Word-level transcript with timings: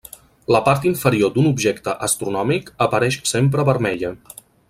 La 0.53 0.61
part 0.67 0.87
inferior 0.91 1.33
d'un 1.35 1.49
objecte 1.49 1.93
astronòmic 2.09 2.73
apareix 2.87 3.19
sempre 3.35 3.67
vermella. 3.71 4.13